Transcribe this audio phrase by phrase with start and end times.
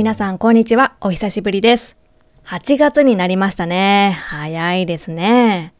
[0.00, 0.96] 皆さん、こんにちは。
[1.02, 1.94] お久しぶりです。
[2.46, 4.16] 8月になりましたね。
[4.18, 5.74] 早いですね。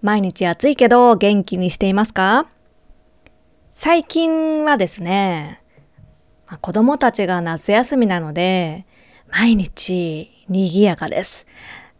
[0.00, 2.48] 毎日暑いけど元気にしていますか？
[3.74, 5.62] 最近はですね、
[6.46, 8.86] まあ、子供たちが夏休みなので、
[9.30, 11.44] 毎日賑やかです。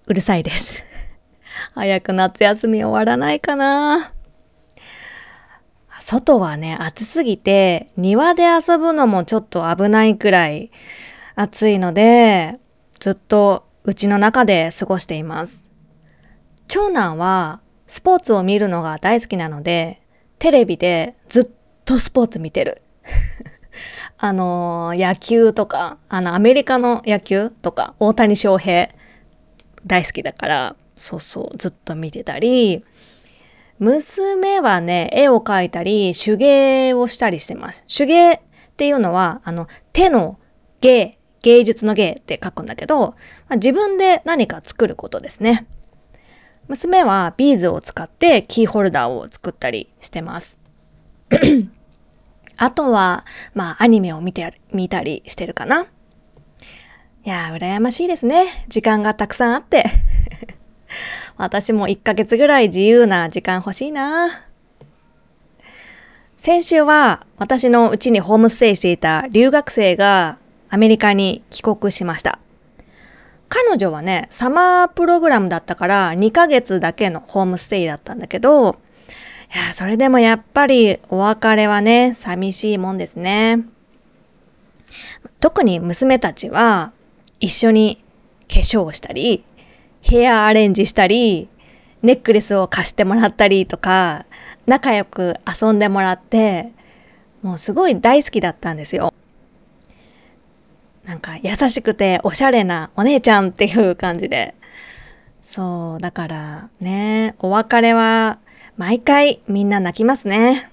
[0.06, 0.82] うるさいです。
[1.74, 4.14] 早く夏休み終わらないかな。
[6.00, 10.70] 外はね、暑すぎて、庭で遊ぶのもちょっと危ないくらい
[11.40, 12.58] 暑いので、
[12.98, 15.70] ずっとうちの中で過ごしています。
[16.66, 20.02] 長男はスポーツを見るのが大好きなので、
[20.40, 21.50] テレビでずっ
[21.84, 22.82] とスポーツ見てる。
[24.18, 28.88] あの野球とか、あの、アメリカの野球とか、大谷翔平
[29.86, 32.84] 大好きだから、そうそう、ずっと見てたり、
[33.78, 37.84] 娘はね、絵を描いたり、手芸をしたりしてます。
[37.86, 38.40] 手芸っ
[38.76, 40.40] ていうのは、あの、手の
[40.80, 43.10] 芸、芸術の芸って書くんだけど、
[43.48, 45.66] まあ、自分で何か作ることですね。
[46.68, 50.58] 娘はビーズを使ってキーホルダーを作ったりしてます。
[52.56, 55.86] あとは、まあ、アニメを見て、見たりしてるかな。
[57.24, 58.64] いやー、羨ましいですね。
[58.68, 59.84] 時間がたくさんあって。
[61.36, 64.44] 私も1ヶ月ぐらい自由な時間欲しいな。
[66.36, 70.38] 先週は私のうちにホームステイしていた留学生が
[70.70, 72.38] アメリカに帰国しました。
[73.48, 78.76] 彼女はね、サマープログラムだったから2ヶ月だけのホームステイだったんだけど、
[79.54, 83.64] いや、それでもやっぱりお別れはね、寂しいもんですね。
[85.40, 86.92] 特に娘たちは
[87.40, 88.02] 一緒に
[88.48, 89.44] 化粧をしたり、
[90.02, 91.48] ヘアアレンジしたり、
[92.02, 94.26] ネックレスを貸してもらったりとか、
[94.66, 96.72] 仲良く遊んでもらって、
[97.42, 99.14] もうすごい大好きだったんですよ。
[101.08, 104.54] なんか優しくておしゃれなお姉ちゃんっていう感じで。
[105.40, 108.38] そう、だからね、お別れは
[108.76, 110.70] 毎回みんな泣きますね。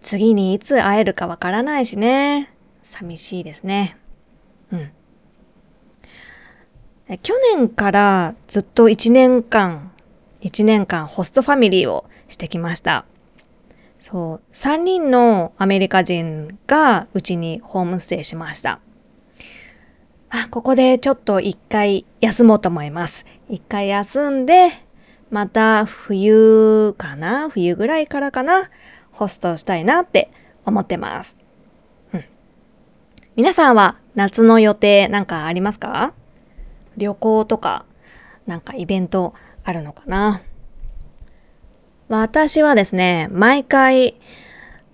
[0.00, 2.50] 次にいつ会えるかわからないしね。
[2.82, 3.98] 寂しいですね。
[4.72, 4.90] うん。
[7.18, 9.92] 去年からずっと1年間、
[10.40, 13.04] 1年間ホストファミリーをしてきました。
[14.00, 18.80] そう、3人のアメリカ人がうちにホームステイしました。
[20.30, 23.24] あ、ここでちょっと一回休もうと思います。
[23.48, 24.72] 一回休んで、
[25.30, 27.48] また冬かな？
[27.48, 28.70] 冬ぐらいからかな？
[29.10, 30.30] ホストしたいなって
[30.64, 31.38] 思ってます。
[32.12, 32.24] うん。
[33.36, 36.12] 皆さんは夏の予定なんかありますか？
[36.96, 37.86] 旅行とか、
[38.46, 39.34] なんかイベント
[39.64, 40.42] あるのかな？
[42.08, 44.20] 私はですね、毎回、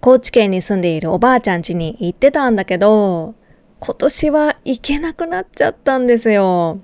[0.00, 3.34] 高知県に住んでいるおばあちゃん家に行ってたんだけど、
[3.84, 6.80] 今年は行けなくなっちゃったんですよ。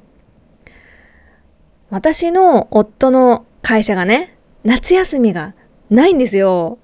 [1.88, 5.54] 私の夫の会社がね、夏休みが
[5.88, 6.76] ないんですよ。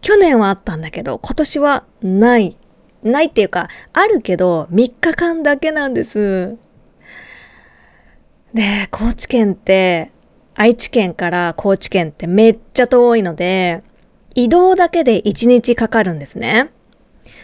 [0.00, 2.56] 去年はあったんだけど、今年はない。
[3.04, 6.56] ないっていうか、あるけど、3日間だけなんです。
[8.52, 10.10] で、高知県って、
[10.56, 13.84] 愛知県から高知県ってめっちゃ遠いので、
[14.34, 16.72] 移動だけで1日かかるんですね。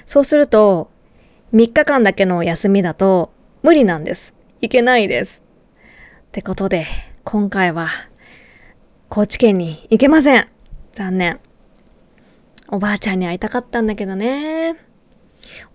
[0.06, 0.90] そうすると、
[1.56, 4.34] 3日間だけの休みだと無理なんです。
[4.60, 5.42] いけないです。
[6.28, 6.84] ってことで、
[7.24, 7.88] 今回は、
[9.08, 10.48] 高知県に行けません。
[10.92, 11.40] 残念。
[12.68, 14.74] おばあちゃんに会いたかったんだけどね。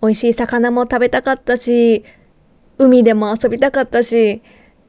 [0.00, 2.04] 美味しい魚も食べたかったし、
[2.78, 4.40] 海でも遊びたかったし、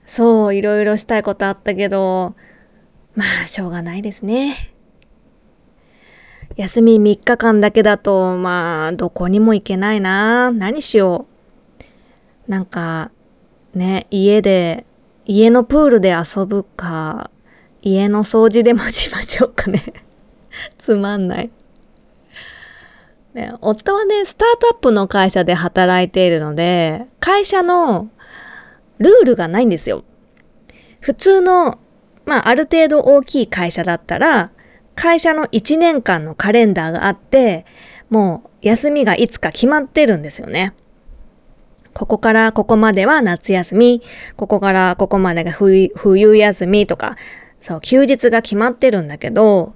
[0.05, 2.35] そう、いろいろしたいことあったけど、
[3.15, 4.72] まあ、しょうがないですね。
[6.55, 10.51] 休み3日間だけだと、まあ、どこにも行けないな。
[10.51, 11.25] 何しよ
[12.47, 12.51] う。
[12.51, 13.11] なんか、
[13.73, 14.85] ね、家で、
[15.25, 17.31] 家のプールで遊ぶか、
[17.81, 19.93] 家の掃除でもしましょうかね。
[20.77, 21.49] つまんない。
[23.33, 28.09] ね、夫はね、スタートアップの会社で働いているので、会社の
[28.99, 30.03] ルールがないんですよ。
[30.99, 31.79] 普通の、
[32.25, 34.51] まあ、ある程度大きい会社だったら、
[34.95, 37.65] 会社の1年間のカレンダーがあって、
[38.09, 40.73] もう休みがいつか決まってるんですよね。
[41.93, 44.01] ここからここまでは夏休み、
[44.35, 47.17] ここからここまでが冬冬休みとか、
[47.61, 49.73] そう、休日が決まってるんだけど、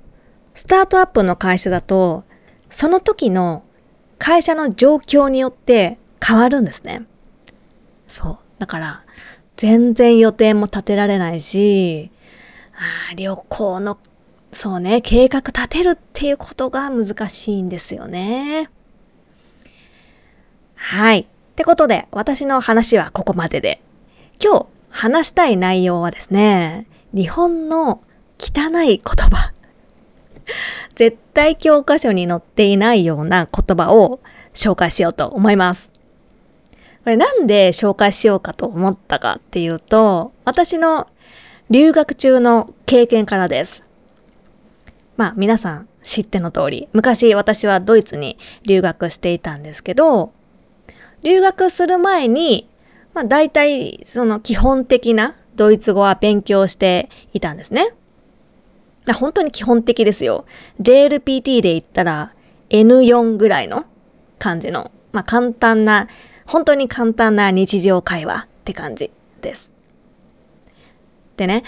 [0.55, 2.23] スタートアップの会社だと、
[2.69, 3.63] その時の
[4.17, 7.03] 会社の状況によって変わるんですね。
[8.07, 8.37] そう。
[8.59, 9.03] だから、
[9.55, 12.11] 全然予定も立てられないし、
[13.09, 13.97] あ旅行の、
[14.53, 18.69] そうね、計画立てるっていうことが難しいんですよね。
[20.75, 21.19] はい。
[21.21, 23.81] ってことで、私の話はここまでで。
[24.41, 28.01] 今日話したい内容はですね、日本の
[28.39, 29.53] 汚い言葉。
[30.95, 34.19] 絶対教科書に載っていないような言葉を
[34.53, 35.89] 紹介しようと思います。
[37.03, 41.07] これなんで紹介しようかと思ったかっていうと、私の
[41.69, 43.83] 留学中の経験からです。
[45.17, 50.31] まあ皆さん知っての通り、昔私はドイツに留学していたんですけど、
[51.23, 52.69] 留学する前に、
[53.13, 57.93] まあ大体その基本的なドイツ語は勉強していたんですね。
[59.15, 60.45] 本当に基本的ですよ。
[60.81, 62.33] JLPT で言ったら
[62.69, 63.85] N4 ぐらいの
[64.37, 66.07] 感じの、まあ簡単な、
[66.45, 69.09] 本当に簡単な日常会話って感じ
[69.41, 69.71] です。
[71.37, 71.63] でね、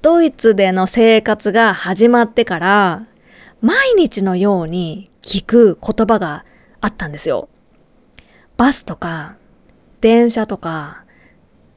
[0.00, 3.06] ドイツでの生活が始まってから、
[3.60, 6.44] 毎日のように聞く言葉が
[6.80, 7.48] あったんですよ。
[8.56, 9.36] バスとか、
[10.00, 11.04] 電車とか、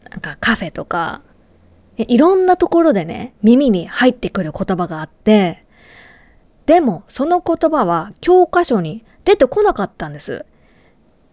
[0.09, 1.21] なんかカフェとか、
[1.97, 5.65] いろんなところでね、耳に入ってくる言葉があって、
[6.68, 10.45] でもその言葉は教科書に出てこなかったんです。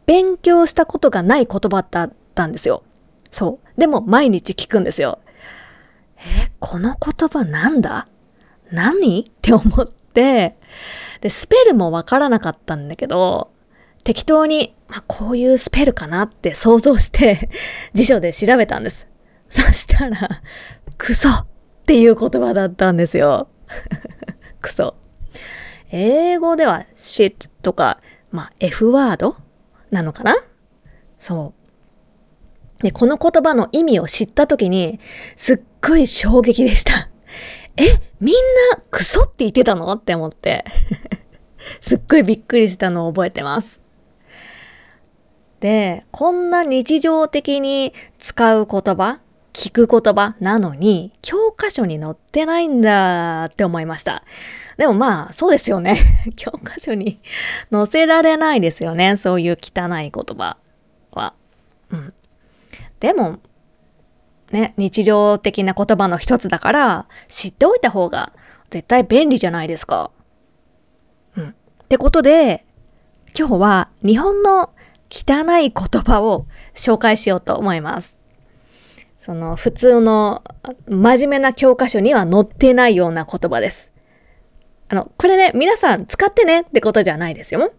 [0.07, 2.83] 勉強したことがない言葉だったんですよ。
[3.31, 3.81] そう。
[3.81, 5.19] でも毎日聞くんですよ。
[6.27, 8.09] え、この言葉なんだ？
[8.71, 9.21] 何？
[9.21, 10.59] って思って、
[11.21, 13.53] で、スペルもわからなかったんだけど、
[14.05, 17.51] 適当に、まあ、こういうスペルかなって想像して
[17.93, 19.07] 辞書で調べたんです。
[19.49, 20.43] そしたら、
[20.97, 21.47] クソっ
[21.87, 23.49] ていう言葉だったんですよ。
[24.61, 24.95] クソ。
[25.91, 28.01] 英語では shit とか、
[28.31, 29.37] まあ、F ワード
[29.91, 30.37] なのかな？
[31.19, 31.58] そう。
[32.83, 35.01] で、この言葉の意味を知った時に、
[35.37, 37.09] すっごい衝撃でした。
[37.77, 38.35] え、みん
[38.73, 39.93] なクソって言ってたの？
[39.93, 40.65] って思って。
[41.81, 43.81] すっごいびっくりしたのを覚えてます。
[45.61, 49.21] で、こんな日常的に使う言葉、
[49.53, 54.23] 聞く言葉なのに、教科書に載ってないんだって思いました。
[54.77, 55.99] でもまあ、そうですよね。
[56.37, 57.21] 教科書に
[57.73, 59.17] 載せられないですよね。
[59.17, 60.59] そういう汚い言葉
[61.11, 61.35] は。
[61.91, 62.15] うん。
[63.01, 63.39] でも、
[64.51, 68.33] ね、日常的な言葉の一つだから、知っておいた方が
[68.71, 70.11] 絶対便利じゃないですか。
[71.37, 71.49] うん。
[71.49, 71.55] っ
[71.89, 72.65] てことで、
[73.39, 74.71] 今日は日本の
[75.11, 78.19] 汚い言葉を紹介しようと思います。
[79.19, 80.43] その普通の
[80.89, 83.93] 真面目な教科書には載ってないような言葉です。
[84.89, 87.73] あの、これね、皆さん使ってねってことじゃないですよ。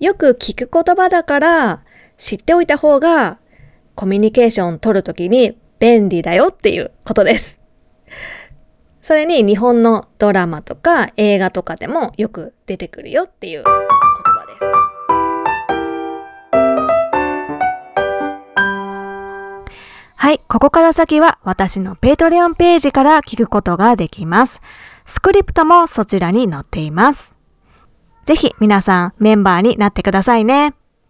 [0.00, 1.84] よく聞く言葉だから
[2.16, 3.38] 知っておいた方が
[3.94, 7.58] コミュニケーション取るときに便利だよっていうことです。
[9.00, 14.92] それに日本のドラマとか映画とかでもよく出てくるよっていう言葉です
[20.14, 24.62] はい、ここから先は私の Patreon ページから聞くことができます。
[25.04, 27.34] スクリプトもそちらに載っています。
[28.24, 30.74] ぜひ皆さんメンバーになってくださいね。